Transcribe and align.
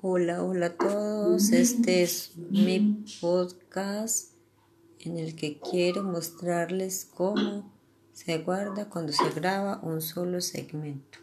Hola, 0.00 0.44
hola 0.44 0.66
a 0.66 0.76
todos. 0.76 1.50
Este 1.50 2.04
es 2.04 2.36
mi 2.36 3.04
podcast 3.20 4.30
en 5.00 5.18
el 5.18 5.34
que 5.34 5.58
quiero 5.58 6.04
mostrarles 6.04 7.04
cómo 7.04 7.72
se 8.12 8.38
guarda 8.38 8.88
cuando 8.88 9.12
se 9.12 9.28
graba 9.30 9.80
un 9.82 10.00
solo 10.00 10.40
segmento. 10.40 11.18